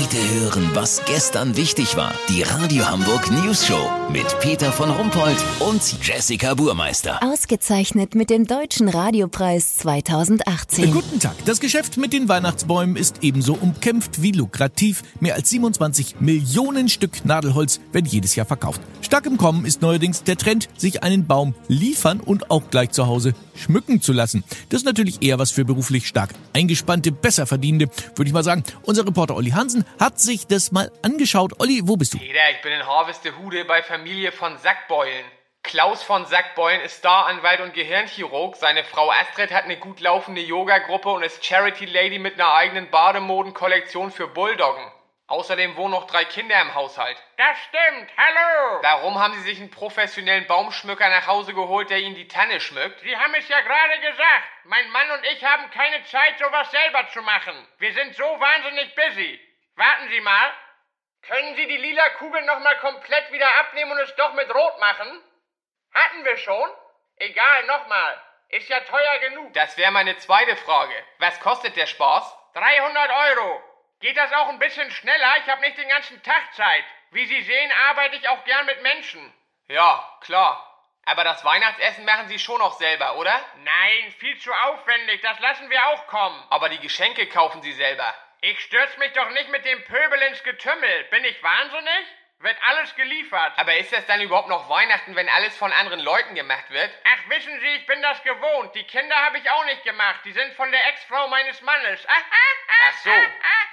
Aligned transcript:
Heute 0.00 0.16
hören, 0.40 0.70
was 0.74 1.02
gestern 1.06 1.56
wichtig 1.56 1.96
war. 1.96 2.14
Die 2.28 2.42
Radio 2.42 2.88
Hamburg 2.88 3.32
News 3.32 3.66
Show 3.66 3.90
mit 4.12 4.26
Peter 4.38 4.70
von 4.70 4.90
Rumpold 4.90 5.36
und 5.58 5.82
Jessica 6.06 6.54
Burmeister. 6.54 7.20
Ausgezeichnet 7.20 8.14
mit 8.14 8.30
dem 8.30 8.46
Deutschen 8.46 8.88
Radiopreis 8.88 9.76
2018. 9.78 10.92
Guten 10.92 11.18
Tag. 11.18 11.34
Das 11.46 11.58
Geschäft 11.58 11.96
mit 11.96 12.12
den 12.12 12.28
Weihnachtsbäumen 12.28 12.94
ist 12.94 13.16
ebenso 13.22 13.54
umkämpft 13.54 14.22
wie 14.22 14.30
lukrativ. 14.30 15.02
Mehr 15.18 15.34
als 15.34 15.50
27 15.50 16.20
Millionen 16.20 16.88
Stück 16.88 17.24
Nadelholz 17.24 17.80
werden 17.90 18.06
jedes 18.06 18.36
Jahr 18.36 18.46
verkauft. 18.46 18.80
Stark 19.00 19.26
im 19.26 19.36
Kommen 19.36 19.64
ist 19.64 19.82
neuerdings 19.82 20.22
der 20.22 20.36
Trend, 20.36 20.68
sich 20.76 21.02
einen 21.02 21.26
Baum 21.26 21.54
liefern 21.66 22.20
und 22.20 22.52
auch 22.52 22.70
gleich 22.70 22.90
zu 22.90 23.08
Hause 23.08 23.34
schmücken 23.56 24.00
zu 24.00 24.12
lassen. 24.12 24.44
Das 24.68 24.82
ist 24.82 24.86
natürlich 24.86 25.22
eher 25.22 25.38
was 25.38 25.50
für 25.50 25.64
beruflich 25.64 26.06
stark 26.06 26.34
eingespannte, 26.52 27.10
besser 27.10 27.46
verdienende, 27.46 27.88
würde 28.14 28.28
ich 28.28 28.32
mal 28.32 28.44
sagen. 28.44 28.62
Unser 28.82 29.06
Reporter 29.06 29.34
Olli 29.34 29.50
Hansen 29.50 29.84
hat 30.00 30.20
sich 30.20 30.46
das 30.46 30.72
mal 30.72 30.90
angeschaut. 31.02 31.52
Olli, 31.58 31.82
wo 31.84 31.96
bist 31.96 32.14
du? 32.14 32.18
Peter, 32.18 32.50
ich 32.50 32.60
bin 32.62 32.72
in 32.72 32.86
Harvestehude 32.86 33.64
bei 33.64 33.82
Familie 33.82 34.32
von 34.32 34.58
Sackbeulen. 34.58 35.24
Klaus 35.62 36.02
von 36.02 36.24
Sackbeulen 36.24 36.80
ist 36.80 36.98
Staranwalt 36.98 37.60
und 37.60 37.74
Gehirnchirurg. 37.74 38.56
Seine 38.56 38.84
Frau 38.84 39.10
Astrid 39.10 39.52
hat 39.52 39.64
eine 39.64 39.76
gut 39.76 40.00
laufende 40.00 40.40
Yoga-Gruppe 40.40 41.10
und 41.10 41.22
ist 41.22 41.44
Charity 41.44 41.84
Lady 41.84 42.18
mit 42.18 42.34
einer 42.34 42.54
eigenen 42.54 42.90
Bademodenkollektion 42.90 44.10
für 44.10 44.28
Bulldoggen. 44.28 44.84
Außerdem 45.26 45.76
wohnen 45.76 45.90
noch 45.90 46.06
drei 46.06 46.24
Kinder 46.24 46.58
im 46.62 46.74
Haushalt. 46.74 47.22
Das 47.36 47.58
stimmt, 47.68 48.10
hallo! 48.16 48.78
Warum 48.80 49.18
haben 49.18 49.34
Sie 49.34 49.42
sich 49.42 49.60
einen 49.60 49.70
professionellen 49.70 50.46
Baumschmücker 50.46 51.06
nach 51.10 51.26
Hause 51.26 51.52
geholt, 51.52 51.90
der 51.90 51.98
Ihnen 51.98 52.14
die 52.14 52.28
Tanne 52.28 52.60
schmückt? 52.60 53.00
Sie 53.00 53.14
haben 53.14 53.34
es 53.34 53.46
ja 53.46 53.60
gerade 53.60 54.00
gesagt. 54.00 54.48
Mein 54.64 54.88
Mann 54.90 55.10
und 55.10 55.26
ich 55.26 55.44
haben 55.44 55.70
keine 55.70 56.02
Zeit, 56.04 56.38
sowas 56.38 56.70
selber 56.70 57.06
zu 57.12 57.20
machen. 57.20 57.52
Wir 57.78 57.92
sind 57.92 58.14
so 58.16 58.24
wahnsinnig 58.24 58.94
busy. 58.94 59.38
Warten 59.78 60.08
Sie 60.08 60.20
mal. 60.20 60.52
Können 61.22 61.54
Sie 61.54 61.66
die 61.68 61.76
lila 61.76 62.08
Kugel 62.18 62.42
nochmal 62.42 62.76
komplett 62.78 63.30
wieder 63.30 63.48
abnehmen 63.60 63.92
und 63.92 64.00
es 64.00 64.14
doch 64.16 64.32
mit 64.32 64.52
Rot 64.52 64.80
machen? 64.80 65.22
Hatten 65.94 66.24
wir 66.24 66.36
schon? 66.36 66.70
Egal, 67.16 67.62
nochmal. 67.66 68.20
Ist 68.48 68.68
ja 68.68 68.80
teuer 68.80 69.18
genug. 69.20 69.52
Das 69.54 69.76
wäre 69.76 69.92
meine 69.92 70.16
zweite 70.16 70.56
Frage. 70.56 70.94
Was 71.18 71.38
kostet 71.38 71.76
der 71.76 71.86
Spaß? 71.86 72.36
300 72.54 73.10
Euro. 73.10 73.62
Geht 74.00 74.16
das 74.16 74.32
auch 74.32 74.48
ein 74.48 74.58
bisschen 74.58 74.90
schneller? 74.90 75.36
Ich 75.44 75.48
habe 75.48 75.60
nicht 75.60 75.78
den 75.78 75.88
ganzen 75.88 76.20
Tag 76.24 76.54
Zeit. 76.54 76.84
Wie 77.12 77.26
Sie 77.26 77.42
sehen, 77.42 77.72
arbeite 77.88 78.16
ich 78.16 78.28
auch 78.28 78.42
gern 78.44 78.66
mit 78.66 78.82
Menschen. 78.82 79.32
Ja, 79.68 80.18
klar. 80.22 80.64
Aber 81.04 81.22
das 81.22 81.44
Weihnachtsessen 81.44 82.04
machen 82.04 82.26
Sie 82.26 82.40
schon 82.40 82.58
noch 82.58 82.78
selber, 82.78 83.16
oder? 83.16 83.40
Nein, 83.58 84.12
viel 84.18 84.38
zu 84.40 84.52
aufwendig. 84.52 85.20
Das 85.20 85.38
lassen 85.38 85.70
wir 85.70 85.86
auch 85.86 86.06
kommen. 86.08 86.44
Aber 86.50 86.68
die 86.68 86.80
Geschenke 86.80 87.28
kaufen 87.28 87.62
Sie 87.62 87.72
selber. 87.72 88.12
Ich 88.40 88.60
stürz 88.60 88.96
mich 88.98 89.12
doch 89.14 89.30
nicht 89.30 89.50
mit 89.50 89.64
dem 89.64 89.82
Pöbel 89.82 90.22
ins 90.30 90.44
Getümmel. 90.44 91.04
Bin 91.10 91.24
ich 91.24 91.42
wahnsinnig? 91.42 92.06
Wird 92.38 92.56
alles 92.68 92.94
geliefert. 92.94 93.52
Aber 93.56 93.76
ist 93.78 93.92
das 93.92 94.06
dann 94.06 94.20
überhaupt 94.20 94.48
noch 94.48 94.70
Weihnachten, 94.70 95.16
wenn 95.16 95.28
alles 95.28 95.56
von 95.56 95.72
anderen 95.72 95.98
Leuten 95.98 96.36
gemacht 96.36 96.70
wird? 96.70 96.88
Ach, 97.02 97.30
wissen 97.30 97.58
Sie, 97.58 97.66
ich 97.80 97.86
bin 97.86 98.00
das 98.00 98.22
gewohnt. 98.22 98.76
Die 98.76 98.84
Kinder 98.84 99.16
habe 99.16 99.38
ich 99.38 99.50
auch 99.50 99.64
nicht 99.64 99.82
gemacht. 99.82 100.20
Die 100.24 100.30
sind 100.30 100.52
von 100.54 100.70
der 100.70 100.86
Ex-Frau 100.88 101.26
meines 101.26 101.60
Mannes. 101.62 102.06
Ach 102.06 102.98
so. 103.02 103.10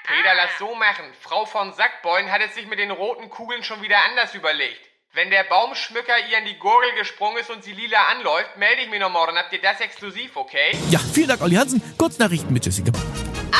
Peter, 0.07 0.33
lass 0.33 0.57
so 0.57 0.73
machen. 0.73 1.13
Frau 1.21 1.45
von 1.45 1.71
Sackbeulen 1.73 2.31
hat 2.31 2.41
es 2.41 2.55
sich 2.55 2.65
mit 2.65 2.79
den 2.79 2.89
roten 2.89 3.29
Kugeln 3.29 3.63
schon 3.63 3.83
wieder 3.83 4.03
anders 4.03 4.33
überlegt. 4.33 4.81
Wenn 5.13 5.29
der 5.29 5.43
Baumschmücker 5.43 6.25
ihr 6.27 6.39
in 6.39 6.45
die 6.45 6.57
Gurgel 6.57 6.91
gesprungen 6.95 7.37
ist 7.37 7.51
und 7.51 7.63
sie 7.63 7.73
lila 7.73 8.07
anläuft, 8.07 8.57
melde 8.57 8.81
ich 8.81 8.89
mich 8.89 8.99
noch 8.99 9.11
morgen. 9.11 9.37
Habt 9.37 9.53
ihr 9.53 9.61
das 9.61 9.79
exklusiv, 9.79 10.35
okay? 10.35 10.75
Ja, 10.89 10.97
vielen 11.13 11.27
Dank, 11.27 11.41
Olli 11.41 11.55
Hansen. 11.55 11.83
Kurznachrichten 11.99 12.51
mit 12.51 12.65
Jessica. 12.65 12.91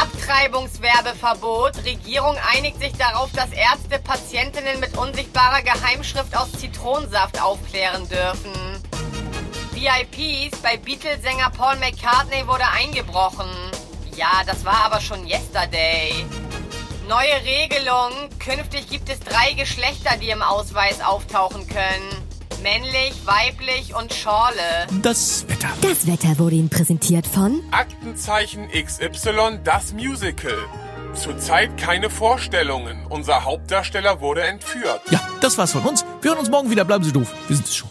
Abtreibungswerbeverbot. 0.02 1.84
Regierung 1.86 2.36
einigt 2.54 2.80
sich 2.80 2.94
darauf, 2.94 3.32
dass 3.32 3.52
Ärzte 3.52 4.00
Patientinnen 4.00 4.80
mit 4.80 4.98
unsichtbarer 4.98 5.62
Geheimschrift 5.62 6.36
aus 6.36 6.52
Zitronensaft 6.52 7.42
aufklären 7.42 8.08
dürfen. 8.10 8.52
VIPs 9.72 10.58
bei 10.62 10.78
Beatles-Sänger 10.78 11.50
Paul 11.52 11.75
McCartney 11.78 12.47
wurde 12.47 12.68
eingebrochen. 12.68 13.50
Ja, 14.16 14.44
das 14.46 14.66
war 14.66 14.86
aber 14.86 15.00
schon 15.02 15.25
yesterday. 15.28 16.25
Neue 17.08 17.44
Regelung. 17.44 18.30
Künftig 18.40 18.90
gibt 18.90 19.09
es 19.09 19.19
drei 19.19 19.53
Geschlechter, 19.53 20.18
die 20.18 20.30
im 20.30 20.42
Ausweis 20.42 21.02
auftauchen 21.02 21.68
können. 21.68 22.25
Männlich, 22.66 23.14
weiblich 23.26 23.94
und 23.94 24.12
Schorle. 24.12 24.88
Das 25.03 25.48
Wetter. 25.48 25.70
Das 25.81 26.08
Wetter 26.08 26.40
wurde 26.40 26.56
Ihnen 26.56 26.70
präsentiert 26.70 27.28
von 27.28 27.62
Aktenzeichen 27.70 28.70
XY, 28.70 29.59
das 29.64 29.94
Musical. 29.94 30.58
Zurzeit 31.14 31.78
keine 31.78 32.09
Vorstellungen. 32.09 33.06
Unser 33.08 33.44
Hauptdarsteller 33.44 34.20
wurde 34.20 34.42
entführt. 34.42 35.02
Ja, 35.12 35.22
das 35.42 35.59
war's 35.59 35.74
von 35.74 35.84
uns. 35.84 36.04
Wir 36.22 36.31
hören 36.31 36.40
uns 36.40 36.50
morgen 36.50 36.72
wieder. 36.72 36.86
Bleiben 36.86 37.04
Sie 37.04 37.12
doof. 37.12 37.31
Wir 37.48 37.56
sind 37.56 37.68
es 37.68 37.75
schon. 37.75 37.90